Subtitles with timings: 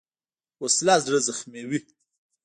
[0.63, 1.79] وسله زړه زخموي